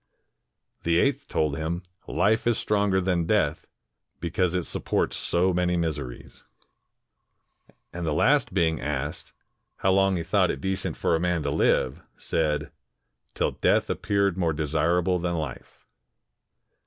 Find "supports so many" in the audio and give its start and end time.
4.65-5.77